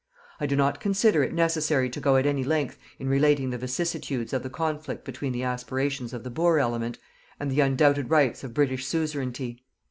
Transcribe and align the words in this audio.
I 0.39 0.47
do 0.47 0.55
not 0.55 0.79
consider 0.79 1.21
it 1.21 1.31
necessary 1.31 1.87
to 1.91 1.99
go 1.99 2.15
at 2.17 2.25
any 2.25 2.43
length 2.43 2.79
in 2.97 3.07
relating 3.07 3.51
the 3.51 3.57
vicissitudes 3.59 4.33
of 4.33 4.41
the 4.41 4.49
conflict 4.49 5.05
between 5.05 5.31
the 5.31 5.43
aspirations 5.43 6.11
of 6.11 6.23
the 6.23 6.31
Boer 6.31 6.57
element 6.57 6.97
and 7.39 7.51
the 7.51 7.59
undoubted 7.61 8.09
rights 8.09 8.43
of 8.43 8.51
British 8.55 8.87
suzerainty. 8.87 9.63